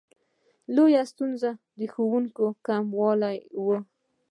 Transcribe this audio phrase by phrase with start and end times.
[0.75, 1.49] لویه ستونزه
[1.79, 3.65] د ښوونکو کموالی و.